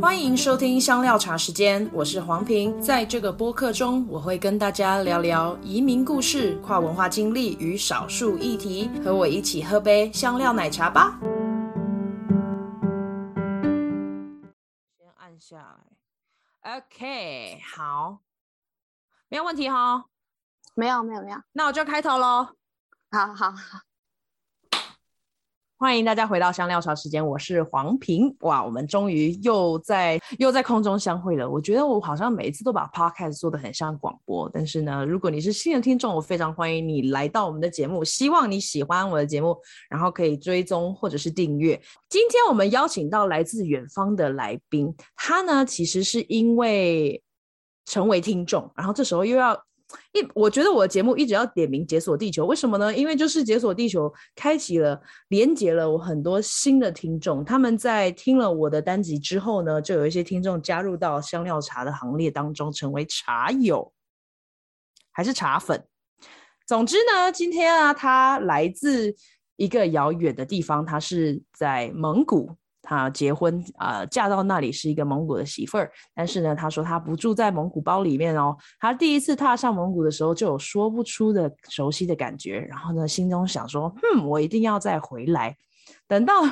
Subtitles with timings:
[0.00, 2.80] 欢迎收听香料茶时间，我是黄平。
[2.80, 8.88] 在这个播客中，我会跟大家聊聊移民故事、跨文化经历与少数议题。
[9.04, 11.18] 和我一起喝杯香料奶茶吧。
[14.96, 15.56] 先按下
[16.62, 18.20] 来，OK，好，
[19.28, 20.04] 没有问题哈？
[20.76, 21.38] 没有，没有，没有。
[21.50, 22.50] 那我就开头喽。
[23.10, 23.87] 好好好。
[25.80, 28.34] 欢迎大家回到香料茶时间，我是黄平。
[28.40, 31.48] 哇，我们终于又在又在空中相会了。
[31.48, 38.02] 我觉得我好像每一次都把 podcast 做得很像广播，但是呢，如果你是新的听众，我非常欢迎你来到我们的节目。
[38.02, 39.56] 希望你喜欢我的节目，
[39.88, 41.80] 然后可以追踪或者是订阅。
[42.08, 47.22] 今天我们邀请到来自远方的来宾，他呢其实是因为
[47.84, 49.56] 成为听众，然后这时候又要。
[50.12, 52.94] 一，我觉得我的节目一直要点名解锁地球，为什么呢？
[52.94, 57.44] 因为就是解锁地球开启了，连接了我很多新的听众。
[57.44, 63.92] 他们在听了我的单集之后呢，就有一些听众加入到香料茶的行列当中，成为茶友，
[65.10, 65.82] 还是茶粉。
[66.66, 69.14] 总之呢，今天啊，他来自
[69.56, 72.56] 一个遥远的地方，他是在蒙古。
[72.82, 78.56] 他结婚啊、呃，嫁到那里是一个蒙古的媳妇儿，但是呢，他说他不住在蒙古包里面哦。
[78.78, 85.56] 他第一次踏上蒙古的时候，就有说不出的熟悉的感觉，然后呢，心中想说，嗯，我一定要再回来。
[86.06, 86.50] 等到等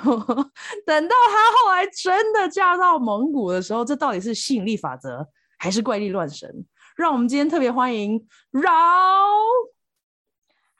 [1.08, 5.26] 到他后来真的嫁到蒙古的时候，这到底是吸引力法则
[5.58, 6.66] 还是怪力乱神？
[6.96, 8.70] 让我们今天特别欢迎饶。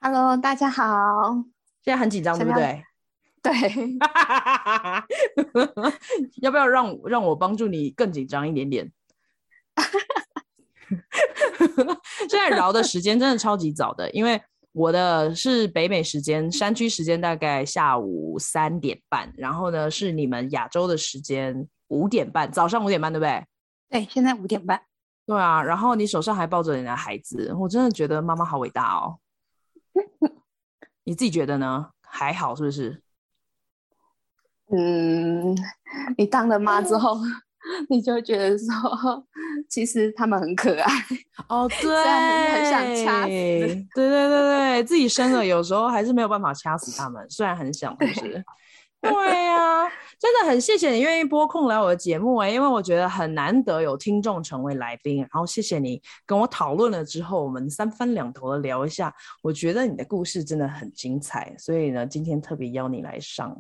[0.01, 0.85] Hello，大家好。
[1.83, 2.83] 现在很紧张，对不对？
[3.47, 3.99] 对，
[6.43, 8.91] 要不要让让我帮助你更紧张一点点？
[12.29, 14.41] 现在饶的时间真的超级早的，因为
[14.73, 23.45] 我的是北美时间，山区时间大概下午三点半，然后呢是你们亚洲的时间五点半，早上五点半，对不对？
[23.89, 24.83] 对，现在五点半。
[25.25, 29.19] 对啊，然后你手上还抱着你的孩子，我真的觉得妈妈好伟大哦。
[31.05, 31.91] 你自己觉得呢？
[32.09, 33.03] 还好是不是？
[34.71, 35.57] 嗯，
[36.19, 37.19] 你当了妈之后，
[37.89, 39.25] 你就会觉得说，
[39.69, 40.93] 其实他们很可爱
[41.49, 41.69] 哦。
[41.81, 42.05] 对，
[42.53, 43.29] 很想掐死。
[43.29, 48.45] 对对对对，自己生了，有时候还是没有办法掐死他们，虽然很想，是不是？
[49.03, 49.13] 对
[49.45, 49.89] 呀、啊，
[50.19, 63.57] 真的很谢谢你愿意拨空来我的节目哎，因为我觉得很难得有听众成为来宾，然后谢谢你跟我讨论了之后，我们三番两头的聊一下，我觉得你的故事真的很精彩，所以呢，今天特别邀你来上。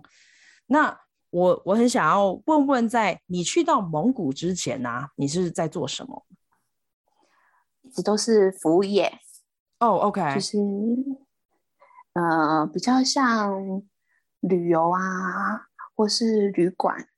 [0.66, 1.00] 那
[1.31, 6.27] 我我很想要问问，在你去到蒙古之前呢、啊，你是在做什么？
[7.82, 9.21] 一直都是服务业。
[9.78, 10.59] 哦、oh，OK，就是
[12.15, 13.82] 呃，比较像
[14.41, 17.09] 旅游啊，或是旅馆。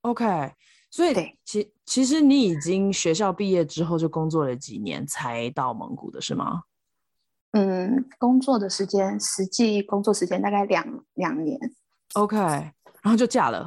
[0.00, 0.54] OK，
[0.90, 6.62] 所以其其实你已经学校毕业之后就工作了几年才到蒙古的是吗？
[7.52, 11.58] 嗯，工作的时间，实际工作时间大概两两年。
[12.14, 12.72] OK，然
[13.04, 13.66] 后就嫁了。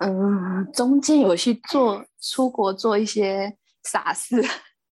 [0.00, 4.40] 嗯， 中间有去做出国做一些傻事，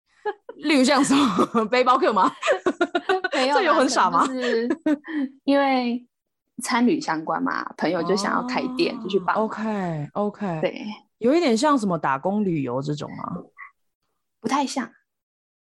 [0.57, 2.31] 例如像什么背包客吗？
[3.33, 4.25] 没有，这有很傻吗？
[4.27, 4.67] 是
[5.45, 6.05] 因为
[6.61, 9.35] 参旅相关嘛，朋友就想要开店，哦、就去帮。
[9.37, 10.85] OK OK，对，
[11.19, 13.41] 有一点像什么打工旅游这种吗？
[14.41, 14.89] 不太像。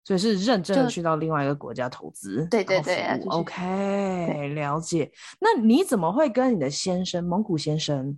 [0.04, 5.12] 所以是认真的去到另外一个国家投资，对对对，OK，了解。
[5.40, 8.18] 那你怎么会跟你的先生蒙古先生，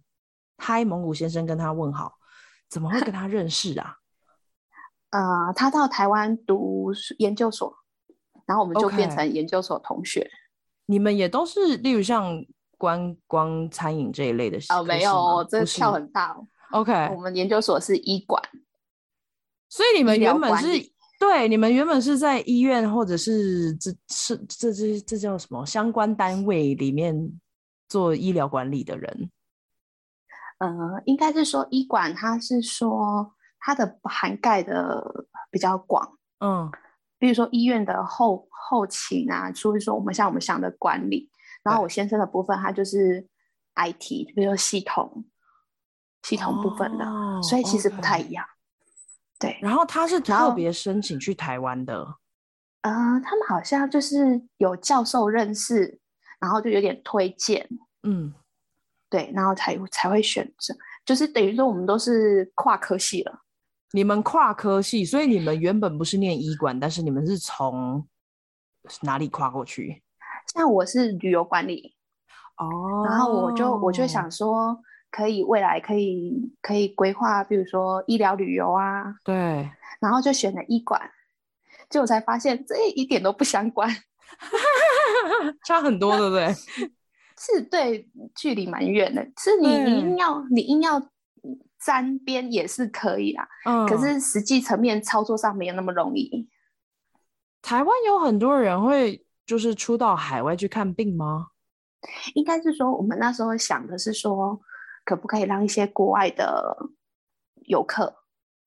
[0.57, 2.13] 嗨，蒙古先生跟他问好，
[2.69, 3.97] 怎么会跟他认识啊？
[5.11, 7.75] 呃，他到台湾读研究所，
[8.45, 10.21] 然后我们就变成研究所同学。
[10.21, 10.29] Okay.
[10.85, 12.45] 你们也都是，例如像
[12.77, 14.71] 观光餐饮这一类的事？
[14.71, 16.33] 哦，没有，这跳很大。
[16.71, 18.41] OK，我们研究所是医馆，
[19.67, 20.92] 所以你们原本是。
[21.23, 27.39] 对，你们原本是在医院或者是这是这这这叫什么相关单位里面
[27.87, 29.31] 做医疗管理的人？
[30.57, 36.69] 呃，应该是说医管，它是说它的涵盖的比较广，嗯，
[37.17, 41.29] 比如说医院的后后勤啊，所以说我们像我们想的管理，
[41.63, 43.25] 然后我先生的部分，他就是
[43.75, 45.23] IT，比如说系统
[46.23, 48.43] 系统部分的，哦，所以其实不太一样。
[48.45, 48.49] Okay.
[49.43, 52.15] 对，然后他是特别申请去台湾的，
[52.83, 52.91] 呃，
[53.21, 55.99] 他们好像就是有教授认识，
[56.39, 57.67] 然后就有点推荐，
[58.03, 58.33] 嗯，
[59.09, 60.73] 对，然后才才会选择，
[61.03, 63.41] 就是等于说我们都是跨科系了。
[63.91, 68.07] 你们跨科系，所以你们原本不是念医管，但是你们是从
[69.01, 70.01] 哪里跨过去？
[70.55, 71.97] 像我是旅游管理，
[72.55, 74.79] 哦，然后我就我就想说，
[75.15, 79.69] 可以未来可以可以规划，比如说医疗旅游啊，对，
[79.99, 80.99] 然后就选了医管，
[81.87, 83.87] 结果才发现这一点都不相关，
[85.67, 86.51] 差很多，对不对？
[87.37, 89.23] 是，对，距离蛮远的。
[89.37, 90.99] 是你你硬要你硬要
[91.79, 96.49] 沾边也是可以啦，嗯，可是实际层面操作上没有那么容易。
[97.61, 101.49] 台湾有很多人会就是出到海外去看病吗？
[102.33, 104.59] 应该是说，我们那时候想的是说。
[105.03, 106.75] 可不可以让一些国外的
[107.65, 108.13] 游客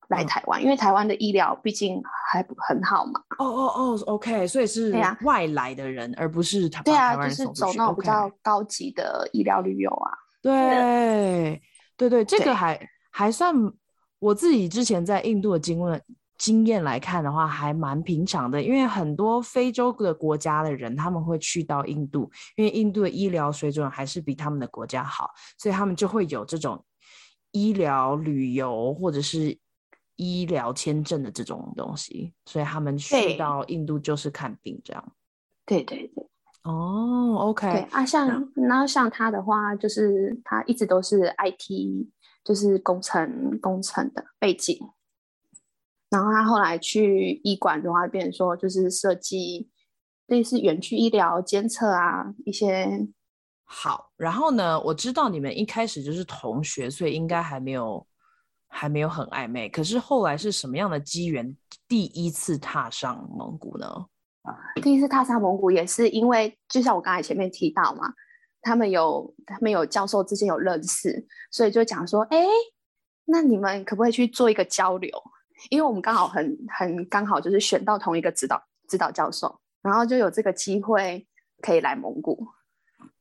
[0.09, 0.61] 来台湾？
[0.61, 2.01] 嗯、因为台湾的医疗毕竟
[2.31, 3.19] 还不很好嘛。
[3.37, 4.93] 哦哦哦，OK，所以是
[5.23, 6.83] 外来的人，啊、而不是台湾。
[6.83, 10.11] 对啊，就是走那种比较高级的医疗旅游啊。
[10.41, 11.61] 对
[11.97, 12.79] 对对，这个还
[13.11, 13.53] 还算
[14.19, 16.03] 我自己之前在印度的经验。
[16.37, 26.83] 经验来看的话，还蛮平常的，因为很多非洲的国家的人他们会去到印度，因为印度的医疗水准还是比他们的国家好，所以他们就会有这种
[27.51, 29.57] 医疗旅游或者是
[30.15, 35.11] 医疗签证的这种东西，所以他们去到印度就是看病这样。
[35.65, 36.29] 对对对，
[36.63, 37.71] 哦，OK。
[37.71, 42.07] 对啊，像然后像他的话，就是他一直都是 IT，
[42.43, 44.77] 就是工程工程的背景。
[46.09, 49.69] 然后他后来去医馆的话，变成说就是设计
[50.27, 53.07] 类似远距医疗监测啊一些。
[53.65, 58.07] 好，然后呢，我知道你们一开始就是同学，所以应该还没有
[58.69, 59.67] 还没有很暧昧。
[59.67, 61.53] 可是后来是什么样的机缘，
[61.87, 64.05] 第一次踏上蒙古呢？
[64.81, 68.13] 第一次踏上蒙古也是因为，就像我刚才前面提到嘛，
[68.61, 72.45] 他们有他们有教授之间有认识，所以就讲说，哎，
[73.25, 75.11] 那你们可不可以去做一个交流？
[75.69, 81.25] 因为我们刚好很很刚好就是选到同一个指导指导教授，然后就有这个机会
[81.61, 82.47] 可以来蒙古。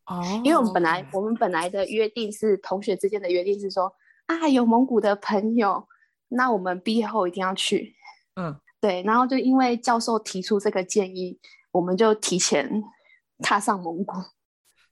[0.06, 3.93] 哦，因为我们本来我们本来的约定是同学之间的约定是说
[4.27, 5.88] 啊，有蒙古的朋友，
[6.29, 7.94] 那我们毕业后一定要去。
[8.37, 11.39] 嗯， 对，然后就因为教授提出这个建议，
[11.73, 12.82] 我们就提前
[13.43, 14.15] 踏上蒙古。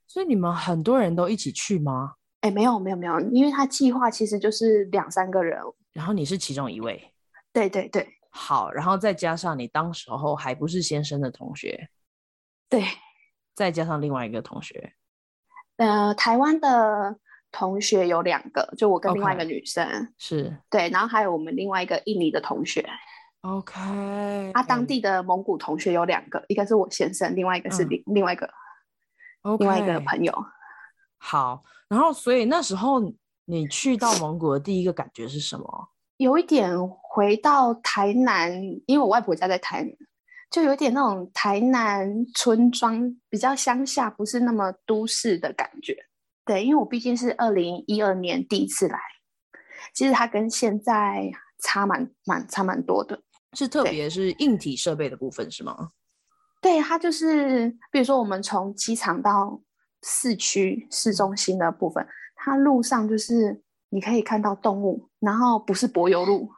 [0.07, 2.15] 所以你们很多人都一起去吗？
[2.41, 5.59] 哎，没有没有没有，因为他计划其实就是两三个人，
[5.93, 7.11] 然后你是其中一位。
[7.55, 11.87] 对对对，好，然后再加上你当时候还不是先生的同学，
[12.67, 12.83] 对，
[13.53, 14.93] 再加上另外一个同学，
[15.77, 17.17] 呃，台湾的
[17.53, 20.57] 同学有两个，就我跟另外一个女生，okay, 是。
[20.69, 22.85] 对，然后还有我们另外一个印尼的同学
[23.39, 28.49] ，OK，他、啊、当地的蒙古同学有两个，一个是我先生，另外一个是另、嗯、另外一个
[29.43, 30.33] ，okay, 另外一个朋友，
[31.19, 32.99] 好，然后所以那时候
[33.45, 35.89] 你去到蒙古的第一个感觉是什么？
[36.17, 36.71] 有一点
[37.15, 39.91] 回到台南，因为我外婆家在台南，
[40.51, 45.95] 就有一点那种台南村庄比较乡下，不是那么都市的感觉。
[46.43, 48.99] 对，因为我毕竟是二零一二年第一次来，
[49.93, 51.31] 其实它跟现在
[51.63, 53.17] 差蛮蛮差蛮多的。
[53.53, 55.91] 是特别是硬体设备的部分是吗？
[56.61, 59.61] 对，它就是比如说我们从机场到
[60.03, 63.61] 市区市中心的部分，它路上就是。
[63.89, 66.49] 你可以看到动物，然后不是柏油路，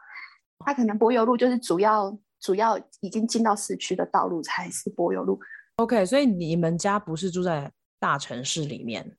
[0.60, 5.40] 它可能柏油路就是主要主要已经进到市区的道路才是柏油路。
[5.78, 9.18] OK，所以你们家不是住在大城市里面？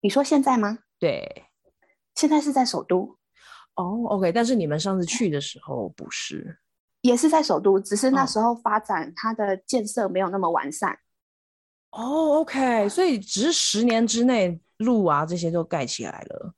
[0.00, 0.78] 你说现在吗？
[0.98, 1.46] 对，
[2.14, 3.18] 现在是在首都。
[3.74, 6.58] 哦、oh，OK，但是你们上次去的时候不是？
[7.02, 10.98] 也是在首都，只是那时候发展它的建设没有那么完善。
[11.90, 16.54] 哦、oh，OK，所以只是十年之内路啊这些都盖起来了。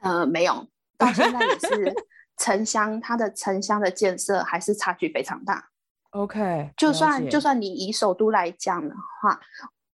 [0.00, 1.94] 呃，没有，到现在也是
[2.40, 5.68] 城乡，它的城乡的建设还是差距非常大。
[6.12, 9.38] OK，就算就算你以首都来讲的话，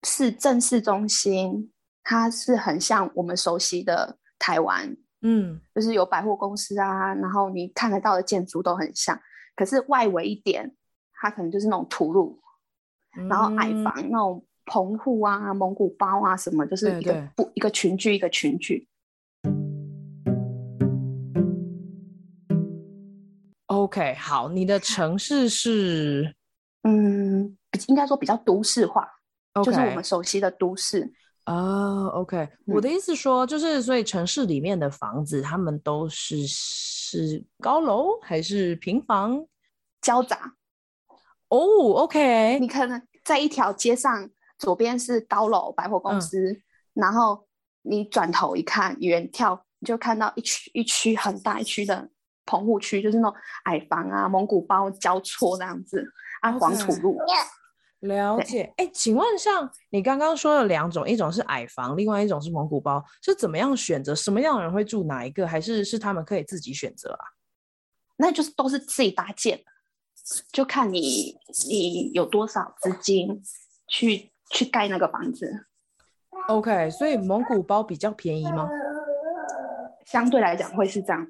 [0.03, 1.71] 市政市中心，
[2.03, 9.17] 它是很像我们熟悉的台湾，嗯，就是有百货公司啊，然后你看得到的建筑都很像。
[9.55, 10.75] 可是外围一点，
[11.13, 12.41] 它可能就是那种土路，
[13.17, 18.88] 嗯、然后矮房那种棚户啊、蒙古包啊什么，就是一个不一个群聚一个群聚。
[23.93, 26.35] OK，好，你的城市是，
[26.81, 27.55] 嗯，
[27.88, 29.07] 应该说比较都市化
[29.53, 29.65] ，okay.
[29.65, 31.13] 就是我们熟悉的都市。
[31.43, 39.45] 啊、uh,，OK，、嗯、我的意思说，就是所以城市里面的房子，他们都是是高楼还是平房？
[40.01, 40.55] 交杂。
[41.50, 46.63] 哦、oh,，OK，你可能在一条街上，左边是高楼百货公司，嗯、
[46.95, 47.47] 然后
[47.83, 52.09] 你转头一看，远眺你就看到一区一区很大一区的。
[52.45, 56.05] 棚户区就是那种矮房啊，蒙古包交错这样子
[56.41, 57.17] 啊，黄土路。
[58.00, 58.73] 了解。
[58.75, 64.13] 哎，请问像你刚刚说的两种，一种是矮房，另外一种是蒙古包，是怎么样选择？
[64.13, 65.47] 什么样的人会住哪一个？
[65.47, 67.25] 还是是他们可以自己选择啊？
[68.17, 69.63] 那就是都是自己搭建，
[70.51, 71.35] 就看你
[71.69, 73.41] 你有多少资金
[73.88, 75.65] 去去盖那个房子。
[76.50, 78.67] OK，所以蒙古包比较便宜吗？
[80.05, 81.25] 相对来讲会是这样。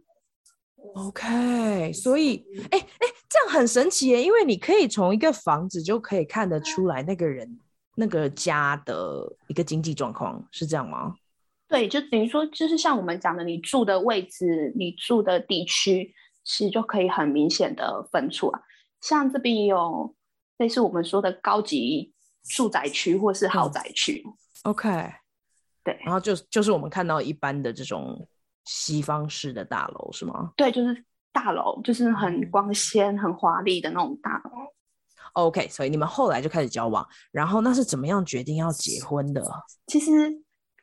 [0.95, 7.59] OK，所以哎哎，这样很神奇耶，因为你可以从一个房子就可以看得出来那个人
[7.95, 11.15] 那个家的一个经济状况，是这样吗？
[11.67, 16.13] 对，就等于说，就是像我们讲的，你住的位置，你住的地区，
[16.43, 18.61] 其实就可以很明显的分出啊。
[19.01, 20.15] 像这边有
[20.57, 22.13] 类似我们说的高级
[22.43, 24.21] 住宅区或是豪宅区。
[24.25, 24.33] 嗯
[24.71, 24.89] OK，
[25.83, 28.25] 对，然后就就是我们看到一般的这种
[28.65, 30.51] 西方式的大楼是吗？
[30.55, 34.51] 对，就是大楼，就是很光鲜、很华丽的那种大楼。
[35.33, 39.43] OK，所以你们后来就开始交往，然后那是怎么样决定要结婚的？
[39.87, 40.11] 其实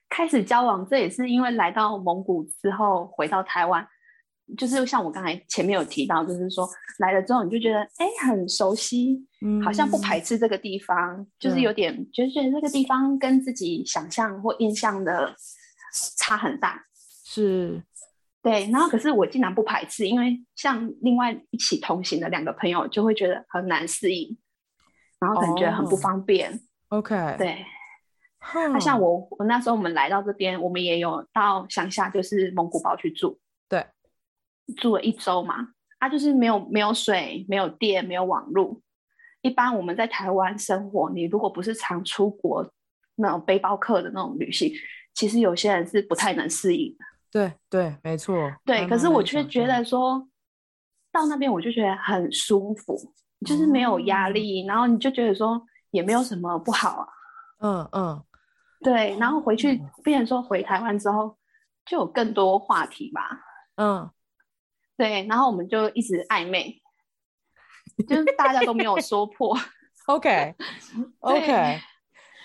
[0.09, 3.87] 开始交往，这也是因为来到蒙古之后回到台湾。
[4.59, 6.69] 就是像我刚才前面有提到，就是说
[6.99, 15.33] 来了之后你就觉得哎很熟悉，嗯，好像不排斥这个地方，嗯、就是有点就是觉得这个地方跟自己想象或印象的
[16.19, 16.85] 差很大，
[17.33, 17.81] 是，
[18.43, 18.69] 对。
[18.73, 24.37] 然后可是我竟然不排斥，因为像另外一起同行的两个朋友就会觉得很难适应，
[25.21, 26.51] 然后感觉很不方便。
[26.89, 27.65] Oh, OK，对。
[28.53, 33.39] 那、啊、像我我那时候我们来到这边，我们也有到乡下，就是蒙古包去住。
[33.69, 33.87] 对
[34.79, 35.69] 住了一周嘛，
[35.99, 38.81] 啊，就是没有没有水，没有电，没有网络。
[39.43, 42.73] 一般我们在台湾生活，你如果不是常出国
[43.15, 44.73] 那种背包客的那种旅行，
[45.15, 47.05] 其实有些人是不太能适应的。
[47.31, 48.53] 对对，没错。
[48.65, 50.29] 对，可是我却觉得说，
[51.13, 52.97] 到那边我就觉得很舒服，
[53.47, 57.07] 就是没有压力，嗯，然后你就觉得说也没有什么不好啊。
[57.61, 58.25] 嗯嗯，
[58.81, 61.37] 对，然后回去，变成说回台湾之后
[61.87, 63.41] 就有更多话题吧。
[63.77, 64.11] 嗯。
[64.97, 66.79] 对，然后我们就一直暧昧，
[68.07, 69.57] 就是大家都没有说破。
[70.05, 71.83] OK，OK， 哎，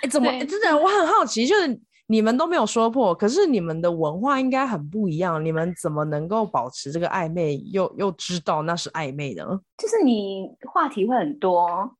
[0.09, 0.77] 怎么真的？
[0.77, 1.77] 我很好奇，就是
[2.07, 9.43] 你们都没有说破，可是你们的文化应该很不一样，你们怎么能够保持这个暧昧，又又知道那是暧昧的？
[9.77, 11.95] 就是你话题会很多，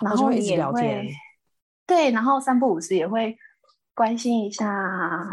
[0.00, 1.06] 然后会一直聊天。
[1.86, 3.36] 对，然后三不五时也会
[3.94, 4.66] 关心一下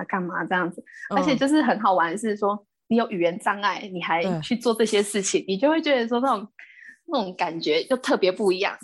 [0.07, 2.65] 干嘛这样子，嗯、而且就是很好玩，是说。
[2.91, 6.47] 你有语言障碍，你还去做这些事情，你就会觉得说那种
[7.05, 8.75] 那种感觉就特别不一样。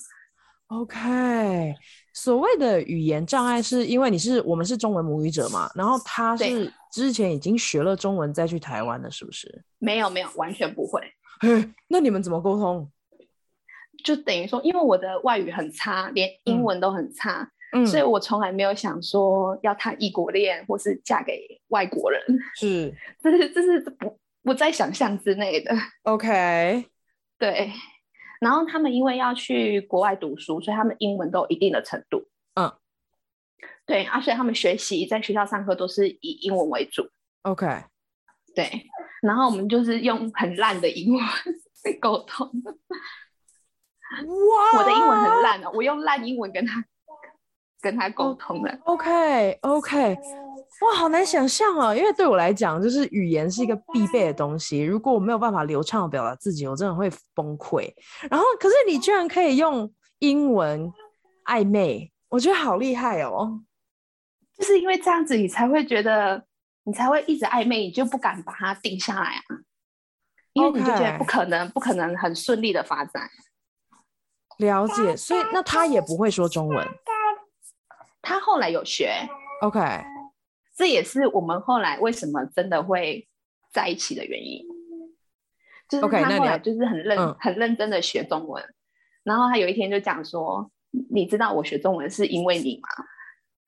[0.68, 1.76] OK，
[2.12, 9.64] 所谓的语言障碍是因为你是我们是中文母语者嘛，然后他是之前已经学了中文再去台湾的，是不是？
[9.78, 11.02] 没有没有，完全不会。
[11.88, 12.92] 那你们怎么沟通？
[14.04, 17.48] 就等于说，因为我的外语很差，连英文都很差。
[17.86, 22.22] 所以我从来没有想说要谈异国恋，或是嫁给外国人，
[22.56, 22.92] 是，
[23.22, 25.76] 这是这是不不在想象之内的。
[26.04, 26.86] OK，
[27.38, 27.72] 对。
[28.40, 32.28] 然后他们因为要去国外读书，所以他们英文都有一定的程度。
[32.56, 32.72] 嗯，
[33.86, 37.10] 对，而且他们学习在学校上课都是以英文为主。
[37.44, 37.66] OK，
[38.54, 38.88] 对。
[39.22, 41.24] 然后我们就是用很烂的英文
[42.00, 42.50] 沟通。
[44.26, 46.86] 哇，我的英文很烂哦，我用烂英文跟他。
[47.82, 50.18] 跟他沟通了，OK OK，
[50.82, 51.96] 哇，好难想象啊！
[51.96, 54.82] 因为对我来讲，就是语言是一个必备的东西。
[54.82, 57.90] 如果我没有办法流畅的表达自己，我真的会崩溃。
[58.30, 60.92] 然后，可是你居然可以用英文
[61.46, 63.62] 暧昧，我觉得好厉害哦！
[64.58, 66.46] 就是因为这样子，你才会觉得，
[66.84, 69.44] 你才会一直暧昧，你就不敢把它定下来啊，
[70.54, 73.30] 因为你就觉得不可能，不可能很顺利的发展。
[74.58, 76.86] 了解，所以那他也不会说中文。
[78.22, 79.14] 他后来有学
[79.62, 79.80] ，OK，
[80.76, 83.28] 这也是我们后来为什么真的会
[83.72, 84.66] 在一起的原因。
[85.88, 88.74] 就是他后来就是很认、okay, 很认真的学中文，嗯，
[89.24, 90.72] 然后他有一天就讲说
[91.12, 92.90] ：“你知道我学中文是因为你吗？”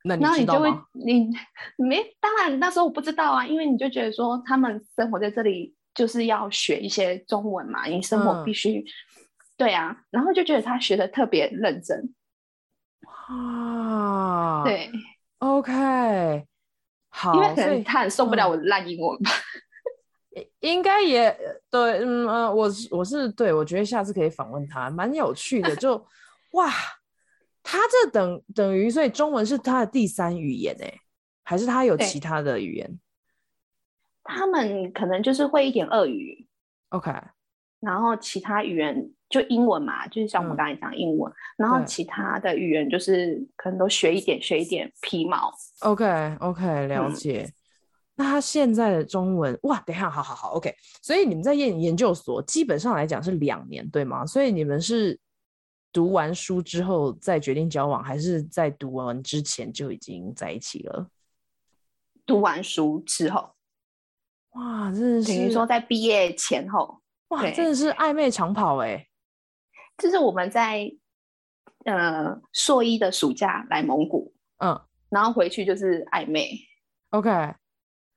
[0.03, 0.65] 那你知道吗？
[0.65, 1.39] 然后你就会
[1.77, 8.85] 你没当然那时候我不知道啊，因为你就觉得说他们生活在这里就是要学一些中文嘛，你生活必须，嗯、
[9.55, 12.15] 对啊，然后就觉得他学的特别认真。
[13.29, 14.89] 哇，对
[15.37, 16.45] ，OK，
[17.17, 19.31] 好，因为可能他很受不了我的烂英文吧，
[20.62, 21.36] 应该也
[21.71, 25.95] 对，嗯呃，我我是对，我觉得下次可以访问他，蛮有趣的，就
[26.53, 26.71] 哇，
[27.63, 30.93] 他这等等于所以中文是他的第三语言哎，
[31.43, 33.00] 还是他有其他的语言？
[34.24, 36.47] 他们可能就是会一点俄语
[36.89, 37.12] ，OK，
[37.79, 45.53] 然后其他语言就英文嘛，就是像我们刚才讲英文，嗯、然后其他的语言就是可能都学一点，学一点皮毛。
[45.81, 47.43] OK OK，了解。
[47.48, 47.53] 嗯、
[48.15, 50.74] 那他现在的中文哇，等一下，好好好，OK。
[51.01, 54.25] 所以你们在研研究所基本上来讲是两年，对吗？
[54.25, 55.19] 所以你们是
[55.93, 61.07] 读完书之后再决定交往，还是在读完之前就已经在一起了？
[62.25, 63.51] 读完书之后。
[64.51, 69.07] 哇，真的是等于说在毕业前后，哇，真的是暧昧长跑哎、欸！
[69.98, 70.89] 就是我们在
[71.86, 74.79] 呃硕一的暑假来蒙古，嗯，
[75.10, 76.51] 然后回去就是暧昧
[77.10, 77.29] ，OK，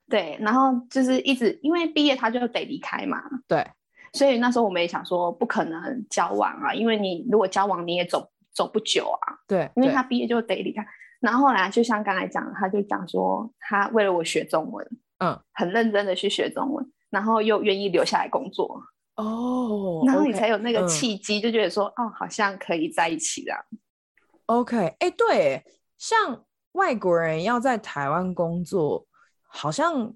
[0.09, 3.65] 对，然后就是一直因为毕业他就得离开嘛，对，
[4.13, 10.85] 所以那时候我们也想说不可能交往啊，因为你如果交往你也走走不久啊，对，因为他毕业就得离开，
[11.19, 14.87] 然后后来就像刚才讲，他就讲说他为了我学中文。
[15.23, 18.81] 嗯，很认真的去学中文，然后又愿意留下来工作
[19.23, 23.59] 哦，然后你才有那个契机，就觉得说，嗯、哦，好像可以在一起这样。
[24.47, 25.63] OK，哎、欸，对，
[25.97, 29.05] 像外国人要在台湾工作，
[29.47, 30.13] 好像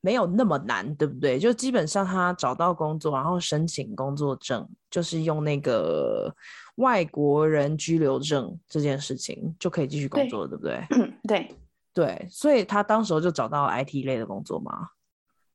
[0.00, 1.38] 没有那么难，对不对？
[1.38, 6.34] 就基本上他找到工作，然后申请工作证，就是用那个
[6.76, 10.86] 外国人居留证这件事情就可以继续工作，对，对不对？
[10.90, 11.56] 嗯，对。
[11.94, 14.88] 对，所以他当时候就找到 IT 类的工作吗？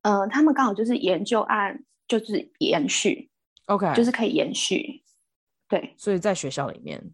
[0.03, 3.29] 呃，他们刚好就是研究案，就是延续
[3.67, 5.01] ，OK，就是可以延续。
[5.69, 7.13] 对，所以在学校里面，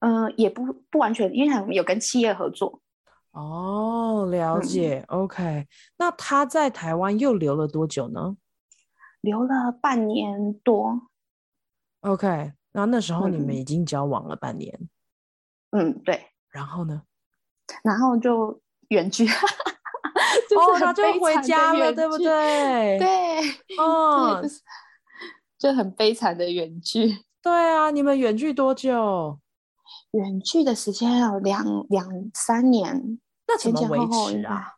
[0.00, 2.82] 呃，也不不完全，因为我们有跟企业合作。
[3.30, 5.04] 哦，了解。
[5.08, 8.36] 嗯、OK，那他在台湾又留了多久呢？
[9.20, 11.08] 留了半年多。
[12.00, 14.88] OK，那那时候你们已经交往了半年。
[15.70, 16.26] 嗯，嗯，对。
[16.50, 17.02] 然后呢？
[17.84, 19.24] 然后就远距，
[20.56, 22.98] 哦，他就回家了，对不对？
[22.98, 24.42] 对， 哦，
[25.58, 27.18] 就很悲惨的远距。
[27.42, 29.38] 对啊，你们远距多久？
[30.12, 33.98] 远距的时间有两两三年，那怎么维
[34.32, 34.74] 持啊？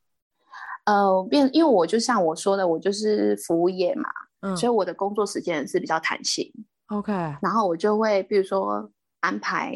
[0.84, 4.08] 呃，变，因为我就像我说的，我就是服务业嘛，
[4.40, 6.50] 嗯，所以我的工作时间是比较弹性。
[6.88, 9.74] OK，然后我就会比如说安排。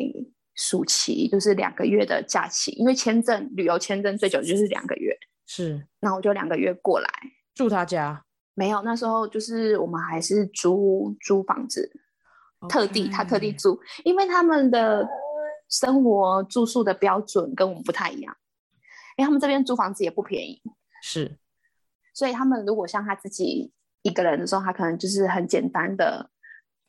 [0.56, 5.12] 暑期就是两个月的假期，因为签证旅游签证最久就是两个月，
[5.46, 5.86] 是。
[6.00, 7.08] 那我就两个月过来
[7.54, 11.90] 住他家，没有，那时候就是我们还是租租房子.
[12.68, 15.06] 特地他特地租，因为他们的
[15.68, 18.36] 生活住宿的标准跟我们不太一样，
[19.16, 20.62] 因为他们这边租房子也不便宜，
[21.02, 21.36] 是。
[22.14, 26.30] 所以他们如果像他自己一个人的时候，他可能就是很简单的。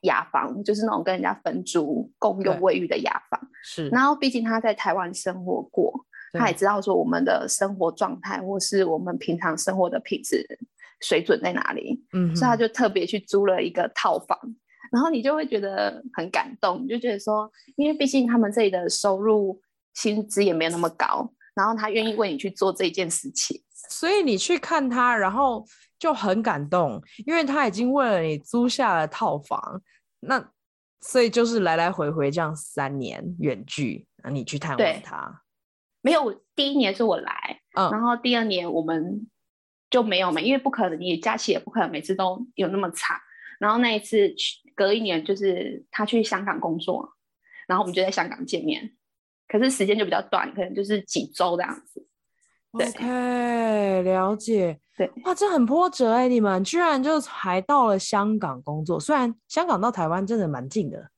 [0.01, 3.89] 雅房就是那种跟人家分租共用卫浴的雅房，是。
[3.89, 6.05] 然后毕竟他在台湾生活过，
[6.37, 10.45] 他也知道说我们的生活状态或是我们平常生活的品质
[11.01, 14.37] 水准在哪里，嗯，所以他就特别去租了一个套房。
[14.91, 19.59] 然后你就会觉得很感动，你就觉得说，因为毕竟他们这里的收入
[19.93, 25.65] 薪资也没有那么高，然后他愿意为你去做这件事情，所以你去看他，然后
[25.99, 29.81] 就很感动，因为他已经为了你租下了套房。
[30.21, 30.51] 那
[31.01, 35.41] 所以就是来来回回这样三年远距，那你去探望他？
[36.05, 39.27] 没有，第一年是我来，嗯，然后第二年我们
[39.89, 43.17] 就没有嘛，因为不可能，你假期也不可能每次都有那么长。
[43.59, 47.09] 然后那一次去隔一年就是他去香港工作，
[47.67, 48.91] 然后我们就在香港见面，
[49.47, 52.07] 可是时间就比较短，可能就是几周这样子。
[52.71, 54.79] OK，了解。
[54.95, 56.29] 对，哇，这很波折哎、欸！
[56.29, 61.09] 你们居然就还到了香港工作，虽然香港到台湾真的蛮近的，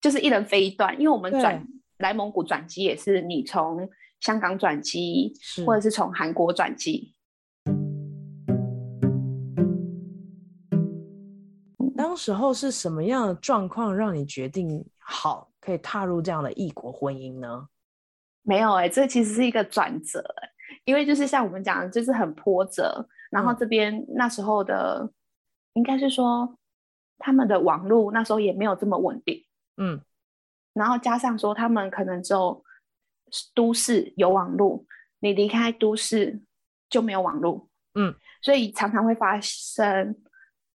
[0.00, 0.94] 就是一人飞一段。
[1.00, 1.66] 因为我们转
[1.98, 3.88] 来蒙古转机也是你从
[4.20, 5.32] 香港转机，
[5.66, 7.14] 或者是从韩国转机。
[11.96, 17.68] 当时候是什么样的状况让你决定好可以踏入这样的异国婚姻呢？
[18.42, 20.24] 没有哎、欸，这其实是一个转折。
[20.84, 23.06] 因为就是像我们讲的，就是很波折。
[23.30, 25.12] 然后这边那时候的，嗯、
[25.74, 26.58] 应该是说
[27.18, 29.44] 他们的网络那时候也没有这么稳定。
[29.76, 30.00] 嗯。
[30.72, 32.64] 然后加上说他们可能只有
[33.54, 34.84] 都市有网络，
[35.20, 36.40] 你离开都市
[36.88, 37.68] 就没有网络。
[37.94, 38.14] 嗯。
[38.42, 40.16] 所以常常会发生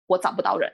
[0.06, 0.72] 我找不到人。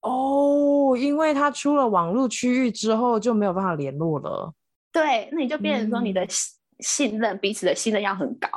[0.00, 4.52] 哦，因为他出了网络区域之后就没有办法联络了。
[4.92, 6.24] 对，那你就变成说你的。
[6.24, 6.28] 嗯
[6.80, 8.48] 信任彼此的信任要很高，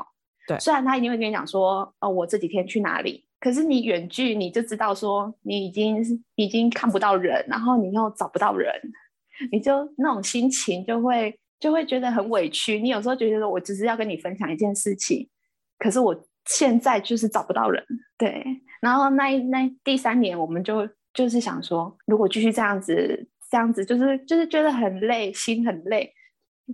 [0.48, 0.58] 对。
[0.58, 8.74] 虽然他一定会跟你讲说，哦，我这几天去哪里，可是你远距你就知道说你已经已经看不到人，然后你又找不到人，
[9.52, 12.80] 你就那种心情就会就会觉得很委屈。
[12.80, 15.28] 你有时候觉得说我只是要跟你分享一件事情，
[15.80, 17.84] 可是我现在就是找不到人，
[18.20, 18.46] 对。
[18.82, 26.14] 然后那那第三年我们就就是想说，如果继续这样子，这样子就是就是觉得很累，心很累，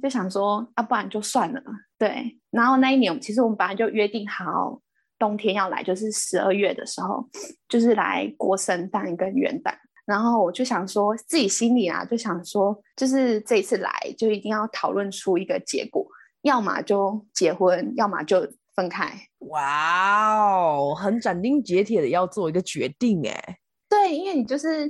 [0.03, 1.63] 就想说，啊，不然就算了。
[1.97, 4.81] 对，然后那一年，其实我们本来就约定好
[5.17, 7.29] 冬天要来，就是十二月的时候，
[7.69, 9.73] 就是来过圣诞跟元旦。
[10.05, 16.05] 然后我就想说，自己心里啊，就想说，就是这一次来，就一定要讨论出一个结果，
[16.41, 19.11] 要么就结婚，要么就分开。
[19.49, 23.57] 哇哦，很斩钉截铁的要做一个决定，哎。
[23.89, 24.89] 对，因为你就是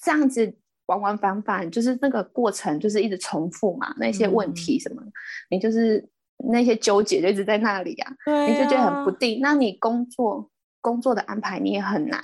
[0.00, 5.12] 这样子往往反反，就是那个过程就是一直重复嘛，那些问题什么，嗯、
[5.50, 6.08] 你就是
[6.48, 9.40] 那些纠结就一直在那里啊，啊，你就觉得很不定。
[9.42, 12.22] 那你工作工作的安排你也很难，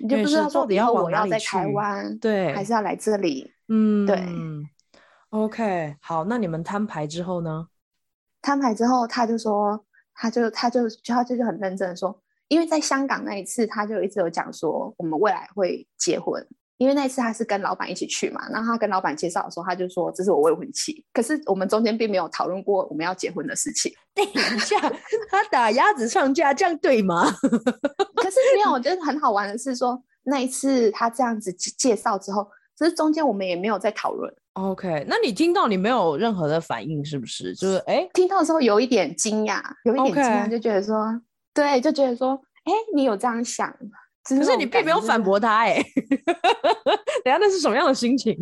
[0.00, 3.52] 你就不知道到底要我要在台湾，对，还是要来这里？
[3.68, 4.18] 嗯，对。
[5.30, 7.68] OK，好，那你们摊牌之后呢？
[8.42, 9.84] 摊牌之后，他就说，
[10.14, 12.20] 他就他就他就就很认真的说。
[12.48, 16.44] 因为在香港那一次，他就一直有讲说我们未来会结婚。
[16.80, 21.04] 因为那一次他是跟老板一起去嘛，然后他跟老板介绍的时候，他就说这是我未婚妻。
[21.12, 23.92] 可是我们中间并没有讨论过我们要结婚的事情。
[24.14, 24.80] 等一下，
[25.30, 27.30] 他打鸭子上架，这样对吗？
[27.30, 34.34] 可是没有，我觉得很好玩的是说那一次他这样子介绍之后，其实中间我们也没有在讨论。
[34.54, 37.54] OK，那你听到你没有任何的反应是不是？
[37.54, 41.20] 就是哎，听到的时候有一点惊讶，有一点惊讶，就觉得说。
[41.52, 43.68] 对，就觉得说，哎，你有这样想，
[44.38, 45.82] 可是你并没有反驳他，哎，
[47.24, 48.36] 等下那是什么样的心情？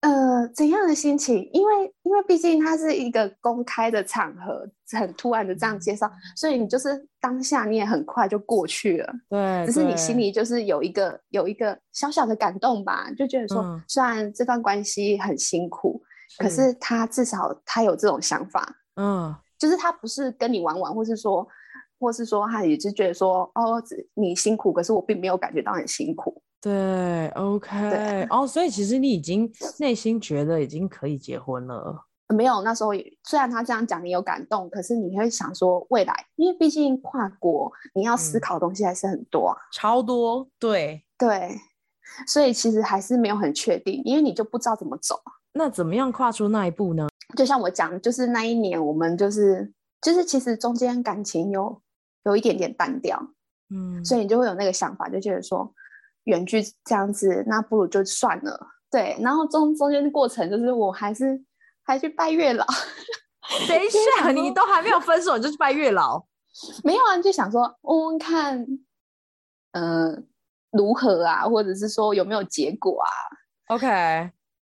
[0.00, 1.48] 呃，怎样的心情？
[1.52, 4.66] 因为，因为毕竟它是一个公开的场合，
[4.98, 16.02] 很突然的这样介绍，所以你就是当下你也很快就过去了，对，只是你心里就是有一个有一个小小的感动吧，就觉得说，嗯、虽然这段关系很辛苦，
[16.38, 21.46] 可是他至少他有这种想法，嗯，就是他不是跟你玩玩，或是说。
[22.02, 23.82] 或是说，他也是觉得说，哦，
[24.14, 26.42] 你辛苦，可是我并没有感觉到很辛苦。
[26.60, 32.04] 对，OK，对哦，所以其实你已经内心觉得已经可以结婚了。
[32.28, 32.90] 没有，那时候
[33.24, 40.48] 虽然他这样讲，你有感动，可是你会想说未来，因为毕竟跨国，你要思考的东西还是很多，啊嗯，超多。
[40.58, 41.50] 对对，
[42.26, 45.20] 所以其实还是没有很确定，因为你就不知道怎么走。
[45.54, 47.08] 那怎么样跨出那一步呢？
[47.36, 51.82] 就像我讲，就是那一年，我们就是就是其实中间感情有。
[52.24, 53.20] 有一点点单调，
[53.70, 55.74] 嗯，所以你就会有那个想法，就觉得说
[56.24, 58.68] 远距这样子，那不如就算了。
[58.90, 61.42] 对，然后中中间的过程就是我还是
[61.82, 62.64] 还去拜月老。
[63.66, 63.88] 等一
[64.20, 66.24] 下， 你都还没有分手你就去拜月老？
[66.84, 68.60] 没有啊，就想说问问看，
[69.72, 70.22] 嗯、呃，
[70.70, 73.10] 如何啊，或者是说有没有结果啊
[73.74, 73.88] ？OK，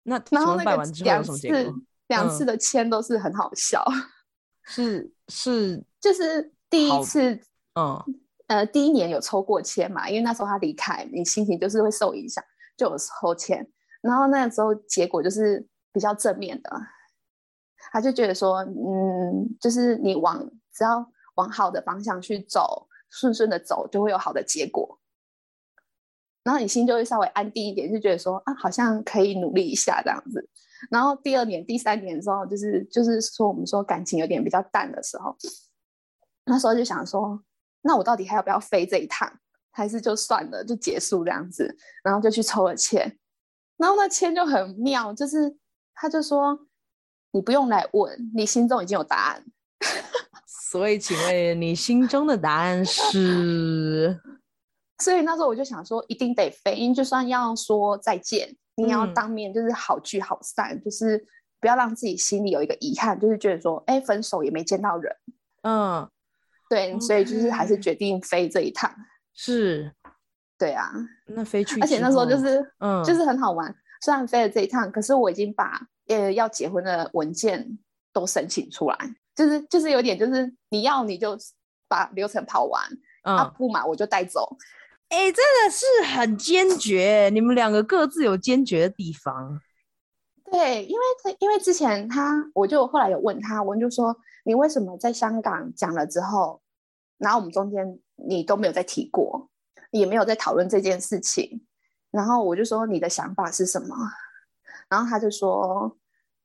[0.04, 1.74] 那然后那个两次
[2.06, 3.84] 两次的签都是很好笑，
[4.64, 6.52] 是是就是。
[6.70, 7.40] 第一次，
[7.74, 8.00] 嗯，
[8.46, 10.08] 呃，第一年有抽过签嘛？
[10.08, 12.42] 因为那时候他离开，你心情就是会受影响，
[12.76, 13.68] 就有抽签。
[14.00, 16.70] 然后那个时候结果就是比较正面的，
[17.92, 21.04] 他就觉得说，嗯，就是你往只要
[21.34, 24.98] 往好的方向去走，顺顺的走，就会有好的结果。
[26.42, 30.48] 然后你心就会稍微安定一点，就觉得说，啊，好像可以努力一下这样子。
[30.90, 35.36] 然后第二年、第三年的时候，就是就是说我们说感情有点比较淡的时候。
[36.50, 37.40] 那时候就想说，
[37.82, 39.32] 那我到底还要不要飞这一趟，
[39.70, 43.16] 还是就算了，就结束这样子，然后就去抽了签，
[43.76, 45.56] 然后那签就很妙，就是
[45.94, 46.58] 他就说，
[47.30, 49.44] 你不用来问，你心中已经有答案。
[50.44, 54.20] 所以，请问你心中的答案是？
[54.98, 61.24] 所以那时候我就想说，一定得飞，因为就算要说再见，你要当面就是好聚好散，嗯、就是
[61.60, 65.16] 不要让自己心里有一个遗憾，就是觉得说，哎，分手也没见到人，
[65.62, 66.10] 嗯。
[66.70, 68.90] 对所以就是还是决定飞这一趟。
[69.34, 69.92] 是，
[70.56, 70.90] 对啊，
[71.26, 73.74] 那飞去，而且那时候就是，嗯，就是很好玩。
[74.02, 77.78] 虽然飞了这一趟，可是我已经把呃要结婚的文件
[78.12, 78.96] 都申请出来，
[79.34, 81.36] 就是就是有点就是你要你就
[81.88, 82.82] 把流程跑完，
[83.24, 84.56] 嗯，啊不嘛我就带走。
[85.08, 89.60] 哎，真的是很坚决，你们两个各自有坚决的地方。
[90.50, 94.16] 对，因为因为之前他，我就后来有问他，我就说。
[94.42, 96.62] 你为什么在香港讲了之后，
[97.18, 99.50] 然后我们中间你都没有再提过，
[99.90, 101.66] 也没有在讨论这件事情？
[102.10, 103.94] 然后我就说你的想法是什么？
[104.88, 105.94] 然后他就说，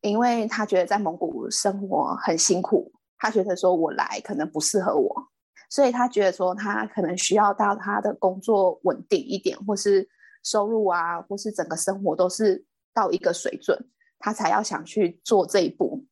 [0.01, 5.29] 因为他觉得在蒙古生活很辛苦，他觉得说我来可能不适合我，
[5.69, 10.07] 所以他觉得说他可能需要到他的工作稳定一点，或是
[10.43, 12.63] 收入啊，或是整个生活都是
[12.93, 13.89] 到一个水准，
[14.25, 16.03] 他才要想去做这一步。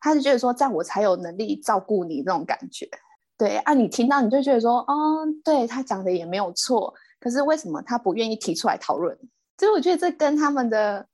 [0.00, 2.88] 他就觉得说，这样我才有能力照顾你那种感觉，
[3.36, 9.14] 对啊，你听到你就觉得说，哦，对他讲的也没有错，可是为什么他不愿意提出来讨论？
[9.58, 11.06] 所以我觉得这跟他们的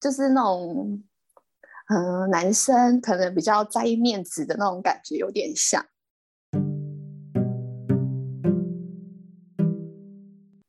[0.00, 1.02] 就是那种，
[1.90, 5.84] 嗯、男生可能比较在意面子的那种感觉有点像。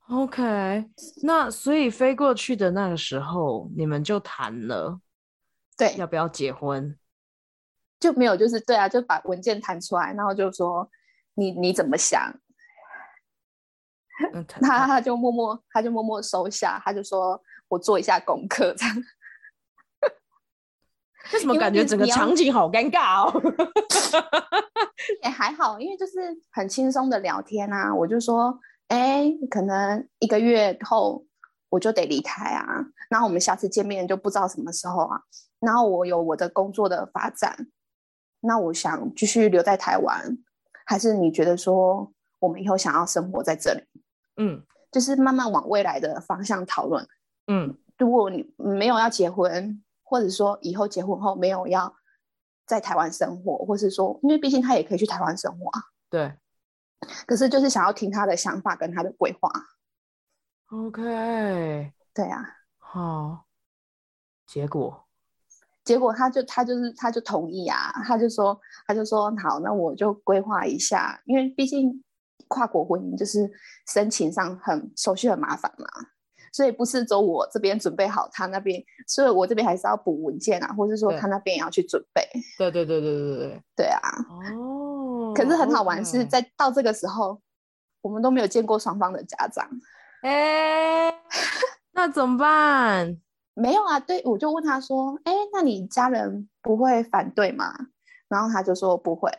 [0.10, 0.86] OK，
[1.22, 5.00] 那所以飞过去的那个时候，你们就谈了，
[5.80, 6.96] 对，要不要结婚？
[8.00, 10.90] 就没有，就是对啊，就把文件弹出来，然后就说
[11.34, 12.32] 你你怎么想？
[14.34, 18.96] 嗯、 他他就默默他就默默收下，他就说我做一下功课这样。
[21.34, 23.42] 为什么感觉整个场景好尴尬哦？
[25.24, 26.14] 也 还好，因为就是
[26.52, 27.94] 很轻松的聊天啊。
[27.94, 31.26] 我就说，哎，可能一个月后
[31.70, 32.66] 我就得离开啊。
[33.10, 35.22] 然后我们下次见面就不知道什么时候啊。
[35.60, 37.68] 然后我有我的工作的发展，
[38.40, 40.38] 那我想继续留在台湾，
[40.86, 43.84] 还是你觉得说我们以后想要生活在这里？
[44.38, 47.06] 嗯，就是慢慢往未来的方向讨论。
[47.48, 51.94] 嗯，如果你没有要结婚，或者说以后结婚后没有要
[52.66, 55.82] 在台湾生活，或是说，因为毕竟他也可以去台湾生活啊。
[56.10, 56.38] 对。
[57.26, 59.52] 可是就是想要听他的想法跟他的规划。
[60.68, 61.92] OK。
[62.14, 62.46] 对啊。
[62.78, 63.46] 好。
[64.46, 65.09] 结果。
[65.84, 72.04] 结果他就他就是他就同意啊，他就说他就说好，那我就规划一下，因为毕竟。
[72.48, 73.48] 跨国婚姻就是
[73.94, 75.86] 申请上很手续很麻烦嘛，
[76.52, 82.28] 所以不是走我这边准备好，他那边，所以我这边还是要补文件啊，或是说他那边也要去准备。
[82.58, 84.02] 对对对对对对对啊！
[84.56, 87.40] 哦，可是很好玩，是在到这个时候，
[88.02, 89.70] 我们都没有见过双方的家长。
[90.24, 91.14] 哎，
[91.92, 93.16] 那怎么办？
[93.60, 97.74] 没有啊，对，我就问他说：“哎，那你家人不会反对吗？”
[98.30, 99.32] 然后他就说：“不会。”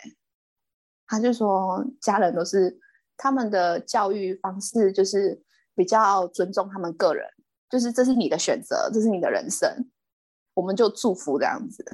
[1.09, 2.79] 他就说：“家人都是。”
[3.23, 5.39] 他们的教育方式就是
[5.75, 7.27] 比较尊重他们个人，
[7.69, 9.69] 就是这是你的选择，这是你的人生，
[10.55, 11.85] 我们就祝福这样子，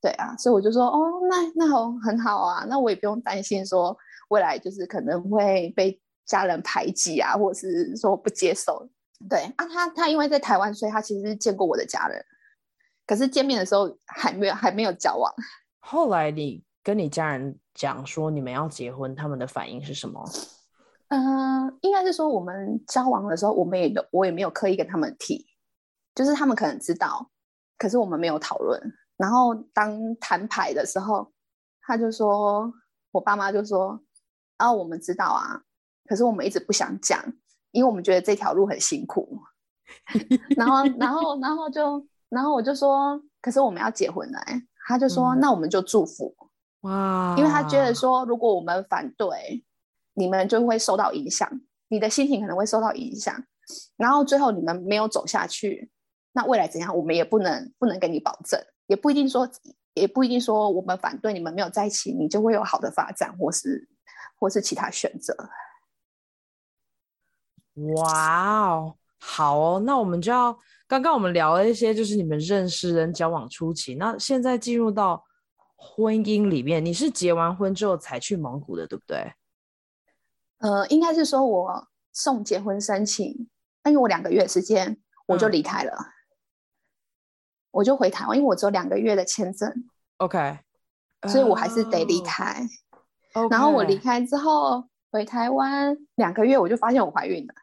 [0.00, 8.88] 对啊，所以我就说，哦，那那好很好啊，那我也不用担心说未来就是可能会被家人排挤啊，或者是说不接受，
[9.28, 12.24] 对啊，他他因为在台湾，所以他其实是见过我的家人，
[13.06, 15.32] 可是见面的时候还没有还没有交往。
[15.80, 20.22] 后来你跟你家人讲说你们要结婚，他们的反应是什么？
[21.08, 25.46] 嗯、呃，应该是说我们交往的时候，我们也都我也没有刻意跟他们提，
[26.14, 27.30] 就是他们可能知道，
[27.78, 28.80] 可是我们没有讨论。
[29.16, 31.32] 然后当谈牌的时候，
[31.82, 32.72] 他就说，
[33.12, 34.00] 我爸妈就说，
[34.56, 35.62] 啊，我们知道啊，
[36.06, 37.24] 可是我们一直不想讲，
[37.76, 39.40] 因为我们觉得这条路很辛苦。
[40.56, 46.34] 然后，然后，然后就，然后我就说，可是我们要结婚了，欸，他就说，嗯，那我们就祝福。
[46.80, 49.62] 哇，因为他觉得说，如果我们反对。
[50.18, 51.46] 你们就会受到影响，
[51.88, 53.44] 你的心情可能会受到影响，
[53.98, 55.90] 然后最后你们没有走下去，
[56.32, 59.46] 那未来怎样，我们也不能不能给你保证，也不一定说，
[59.92, 63.86] 也不一定说我们反对你们没有在一起，你就会有好的发展，或是
[64.40, 65.36] 或是其他选择。
[67.76, 75.22] 哇哦，好哦，那我们就要刚刚我们聊了一些，就是你们认识人交往初期，那现在进入到
[75.74, 79.32] 婚姻里面，你是结完婚之后才去蒙古的，对不对？
[80.58, 83.26] 呃，应该是说我送结婚申请，
[83.84, 86.06] 因为我两个月时间我就离开了，嗯，
[87.72, 89.70] 我就回台湾，因为我只有两个月的签证
[90.16, 90.60] ，OK，
[91.28, 92.66] 所以我还是得离开。
[93.34, 93.52] Oh.
[93.52, 97.54] 然后我离开之后回台湾两个月，我就发现我怀孕了。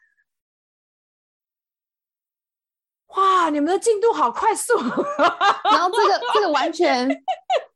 [3.15, 4.73] 哇，你们的进度好快速！
[5.71, 7.09] 然后这个这个完全，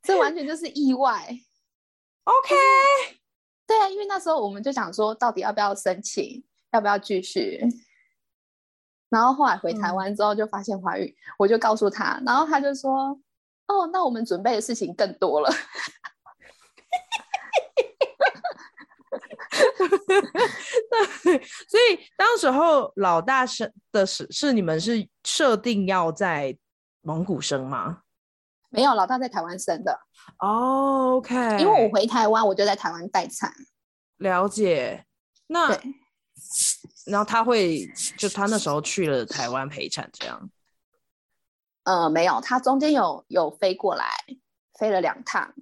[0.02, 1.28] 这完全就是意外。
[2.24, 2.56] OK。
[3.68, 7.62] 对啊，因为那时候我们就想说，到底要不要申请，要不要继续？
[9.10, 13.20] 然后后来回台湾之后就发现怀孕，嗯、我就告诉他，然后他就说
[13.68, 15.50] ：“哦，那我们准备的事情更多了。”
[21.68, 26.58] 所以当时候老大生的是是你们是设定要在
[27.02, 28.02] 蒙古生吗？
[28.70, 29.98] 没有，老大在台湾生的。
[30.40, 31.36] 哦，OK。
[31.58, 33.54] 因为我回台湾，我就在台湾待产。
[34.18, 35.06] 了解。
[35.48, 35.70] 那，
[37.06, 40.50] 然后他会就他那时候去了台湾陪产，这样。
[41.84, 44.06] 呃，没有，他中间有有飞过来，
[44.78, 45.54] 飞了两趟，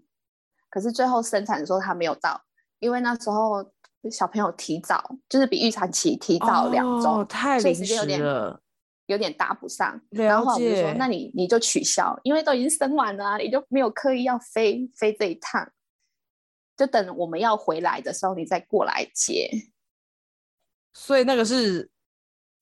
[0.72, 2.44] 可是最后生产的时候他没有到，
[2.80, 3.72] 因为那时候
[4.10, 8.62] 小朋友提早，就是比预产期提早两周，哦，太临时了。
[9.08, 15.72] 有点搭不上，然后我就说：“那你你就取消，因为都已经生完了，你就没有刻意要飞飞这一趟，
[16.76, 19.48] 就等我们要回来的时候，你再过来接。”
[20.92, 21.92] 所以那个是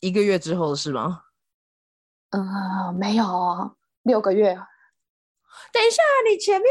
[0.01, 1.21] 一个月之后的事吗？
[2.31, 4.53] 嗯、呃，没有，六个月。
[5.71, 6.69] 等一下，你前面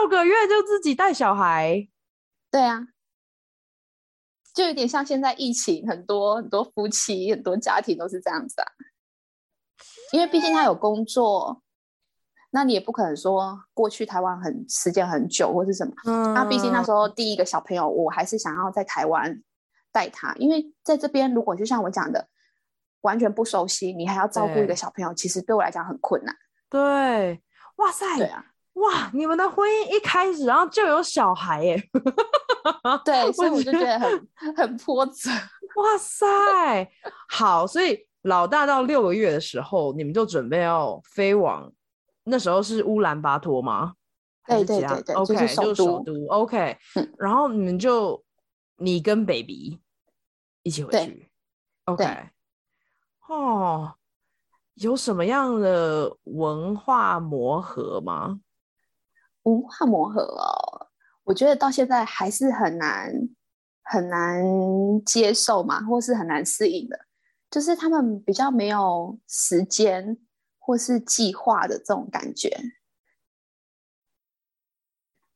[0.00, 1.88] 六个月就自己带小孩？
[2.50, 2.86] 对啊，
[4.56, 8.66] 就有点像现在疫情，很多很多夫妻、很多家庭都是这样子啊。
[10.12, 11.62] 因为毕竟他有工作，
[12.52, 15.92] 那你也不可能说过去台湾很时间很久或是什么。
[16.06, 19.42] 嗯，那毕竟那时候第一个小朋友，我还是想要在台湾
[19.92, 22.26] 带他，因为在这边如果就像我讲的，
[23.02, 26.34] 完全不熟悉，你还要照顾一个小朋友，其实对我来讲很困难。
[26.70, 27.42] 对，
[27.76, 28.42] 哇塞，对啊，
[28.76, 31.90] 哇，你们的婚姻一开始然后就有小孩耶，
[33.04, 35.30] 对， 所以我就觉得很很波折。
[35.76, 36.26] 哇塞，
[37.28, 38.06] 好，所以。
[38.22, 41.72] 老大到六个月的时候，你们就准备要飞往，
[42.24, 43.94] 那时候是乌兰巴托吗？
[44.48, 46.76] 对对对对，OK，就是首都，就首都，OK。
[47.18, 48.20] 然后你们就
[48.78, 49.80] 你跟 baby
[50.64, 51.30] 一起回去
[51.84, 52.04] ，OK。
[53.28, 53.94] 哦，
[54.74, 58.40] 有什么样的文化磨合吗？
[59.46, 60.86] 文化磨合哦，
[61.24, 63.12] 我觉得到现在还是很难
[63.82, 64.44] 很难
[65.04, 66.98] 接受嘛，或是很难适应的。
[67.48, 70.18] 就是他们比较没有时间
[70.58, 72.50] 或是计划的这种感觉，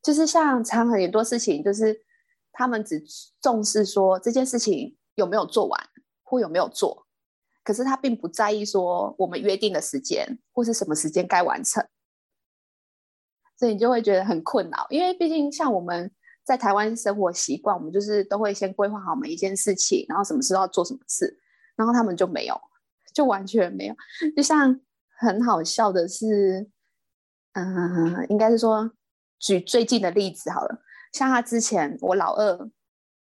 [0.03, 2.05] 就是像常很多事情，就是
[2.51, 3.01] 他们只
[3.41, 5.81] 重视说这件事情有没有做完
[6.25, 7.07] 或有没有做，
[7.63, 11.87] 可是他并不在意说我们约定的时间或是什么时间该完成，
[13.61, 16.11] 所以你就会觉得很困扰，因为毕竟像我们
[16.43, 21.39] 在台湾生活习惯，我们就是都会先规划好每一件事情，然后什么时候要做什么事。
[21.77, 22.59] 然后他们就没有，
[23.13, 23.95] 就完全没有。
[24.35, 24.81] 就像
[25.19, 26.71] 很好笑的是，
[27.53, 28.91] 嗯、呃，应该是说
[29.39, 30.83] 举最近的例子好了。
[31.13, 32.71] 像他之前我老二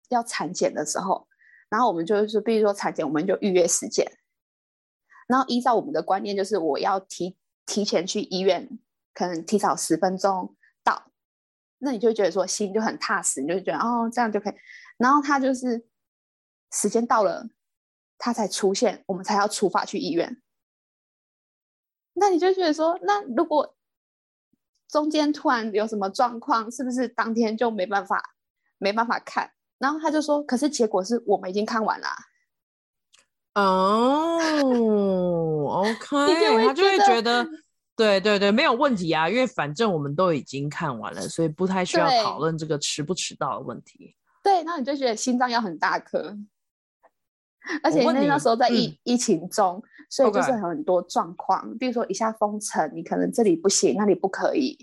[0.08, 1.28] 要产检的时候，
[1.68, 4.04] 然后我们就是说，比如说产检，我们就预约时间。
[5.28, 8.68] 然后依照我们的观念，就是我要提提前去医院，
[9.16, 11.10] 可能提早十分钟到，
[11.78, 14.54] 那你就觉得说心就很踏实，你就觉得哦这样就可以。
[14.98, 15.88] 然后他就是
[16.70, 17.48] 时间到了。
[18.18, 20.40] 他才出现，我们才要出发去医院。
[22.14, 23.76] 那你就觉得说，那如果
[24.88, 28.34] 中间突然有什么状况，是不是当天就没办法
[28.78, 29.52] 没办法看？
[29.76, 32.08] 然后他就说，可是结果是我们已经看完了。
[33.52, 34.38] 哦
[35.84, 37.46] ，OK，他就会觉得，
[37.96, 44.14] 对对对，没有问题啊，因为反正我们都已经看完了，所以不太需要讨论这个迟不迟到的问题。
[44.42, 46.36] 对，那你就觉得心脏要很大颗。
[47.82, 54.78] 而且因为那时候在疫、嗯、疫情中，所以就是很多状况，嗯、比如说一下封城，你可能这里不行，那里不可以，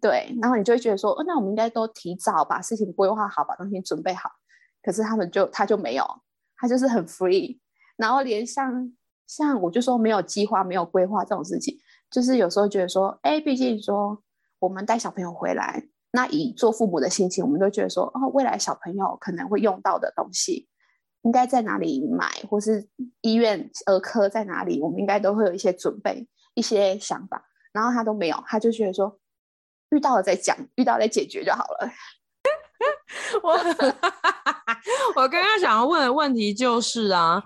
[0.00, 4.30] 对，然后你就会觉得说，哦，那我们应该都提早把事情规划好，把东西准备好。
[4.82, 6.06] 可是他们就他就没有，
[6.56, 7.58] 他就是很 free，
[7.96, 8.90] 然后连像
[9.26, 11.76] 像我就说没有计划、没有规划这种事情，
[12.16, 14.22] 就是有时候觉得说，哎，毕竟说
[14.58, 20.66] 我们带小朋友回来，那以做父母的心情，我们都觉得说，哦，未来小朋友可能会用到的东西。
[21.24, 22.88] 应该在哪里买，或是
[23.20, 24.80] 医院儿科在哪里？
[24.80, 27.44] 我们应该都会有一些准备，一些想法。
[27.70, 29.18] 然后他都没有，他就觉得说，
[29.90, 31.90] 遇到了再讲，遇到再解决就好了。
[33.44, 33.52] 我
[35.20, 37.44] 我刚刚想要问的问题就是啊，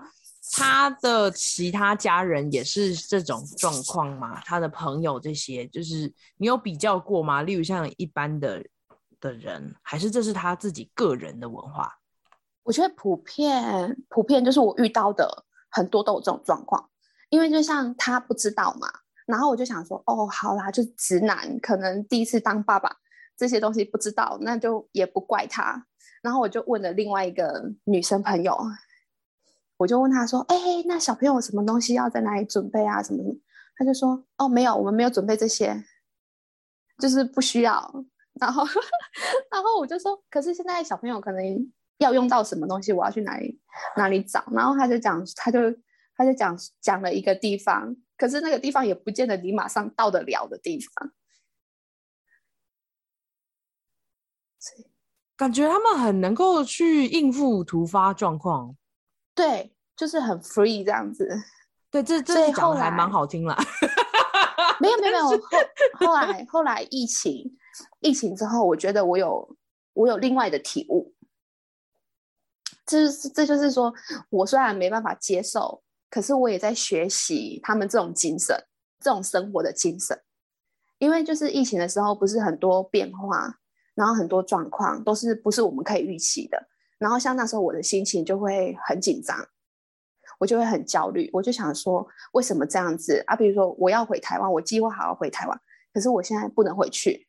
[0.52, 4.40] 他的其他家人也是这种状况吗？
[4.44, 7.42] 他的朋友这些，就是你有比较过吗？
[7.42, 8.64] 例如像一般的
[9.20, 11.92] 的人，还是这是他自己个人的文化？
[12.62, 16.88] 我觉得普遍普遍就是我遇到的很多都有这种状况，
[17.28, 18.88] 因为就像他不知道嘛，
[19.26, 22.96] 然后我就想说，哦，好啦，就直男可能第一次当爸爸，
[23.36, 25.86] 这些东西不知道，那就也不怪他。
[26.22, 28.56] 然后我就问了另外一个女生朋友，
[29.80, 33.02] 我就问他说，哎，那小朋友什么东西要在哪里准备啊？
[33.02, 33.34] 什么什么？
[33.76, 35.82] 她就说，哦，没有，我们没有准备这些，
[36.98, 37.90] 就是不需要。
[38.34, 38.62] 然后
[39.50, 41.72] 然后我就说，可是现在小朋友可能。
[42.00, 43.60] 要用到什么东西，我要去哪里
[43.94, 44.42] 哪里找？
[44.52, 45.58] 然后他就讲，他就
[46.16, 51.12] 他就讲讲了一个地方，可是那个地方也不见得你马上到得了的地方。
[55.36, 58.74] 感觉他们很能够去应付突发状况，
[59.40, 61.26] 对，就是很 free 这样子。
[61.90, 63.56] 对，这这讲的还蛮好听啦。
[64.78, 67.56] 没有没有 没有，后后来后来疫情
[68.00, 69.56] 疫情之后，我觉得我有
[69.94, 71.14] 我有另外的体悟。
[72.84, 73.92] 这这就是说，
[74.28, 78.56] 我虽然没办法接受，可是我也在学习他们这种精神，
[79.00, 80.20] 这种生活的精神。
[80.98, 83.58] 因为就是疫情的时候，不是很多变化，
[83.94, 86.68] 然后很多状况都是不是我们可以预期的。
[87.00, 89.48] 然后像那时候我的心情就会很紧张，
[90.38, 93.34] 我就会很焦虑，我就想说为什么这样子啊？
[93.34, 95.60] 比如说我要回台湾，我计划好要回台湾，
[95.94, 97.26] 可是我现在不能回去，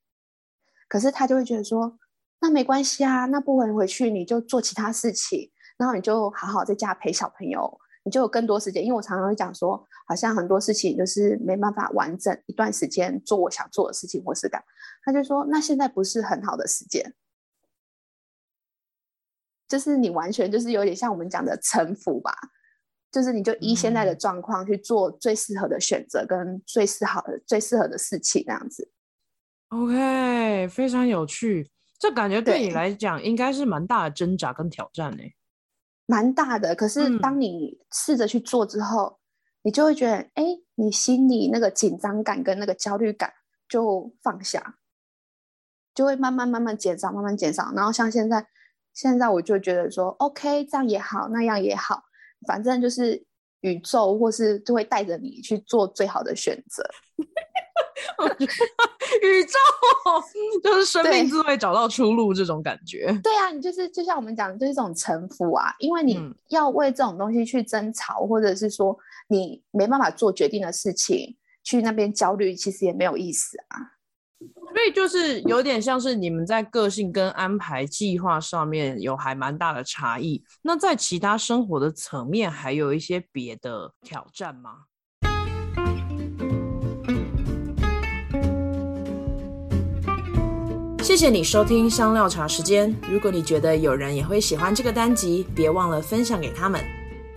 [0.90, 1.98] 可是他就会觉得说，
[2.42, 8.84] 那没关系啊，那不能回去你就做其他事情，然后你就好好在家陪小朋友，你就有更多时间。
[8.84, 14.62] 因为我常常会讲说，好像很多事情就是没办法完整一段时间做我想做的事情或是干，
[15.06, 17.14] 他就说那现在不是很好的时间。
[19.72, 22.36] 就是你完全就是有点像我们讲的臣服吧，
[23.10, 28.92] 就是你就依现在的状况去做最适合的选择跟最适好的最适合的事情那样子。
[29.70, 35.24] OK，非常有趣，这感觉对你来讲应该是蛮大的挣扎跟挑战呢。
[36.06, 36.76] 蛮大的。
[36.76, 39.18] 可是当你试着去做之后，嗯、
[39.64, 40.44] 你就会觉得，哎，
[40.76, 43.32] 你心里那个紧张感跟那个焦虑感
[43.70, 44.76] 就放下，
[45.96, 47.72] 就会慢慢慢慢减少，慢慢减少。
[47.74, 48.46] 然后像现在。
[48.94, 52.04] 现在我就觉得说，OK，这样也好，那样也好，
[52.48, 53.24] 反正就是
[53.62, 56.84] 宇宙或是就会带着你去做最好的选择。
[59.22, 59.58] 宇宙
[60.64, 63.06] 就是生命自会找到出路这种感觉。
[63.24, 66.20] 对，对啊，你就是就像我们讲的，就是这种臣服啊，因为你
[66.50, 74.01] 要为这种东西去争吵，嗯、或者是说你没办法做决定的事情，去那边焦虑，其实也没有意思啊。
[74.74, 80.44] 所以就是有点像是你们在个性跟安排计划上面有还蛮大的差异。
[80.62, 84.72] 那在其他生活的层面，还有一些别的挑战吗？
[91.04, 92.96] 谢谢你收听香料茶时间。
[93.10, 96.82] 如果你觉得有人也会喜欢这个单集，别忘了分享给他们。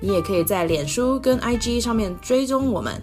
[0.01, 3.03] 你也可以在脸书跟 IG 上面追踪我们。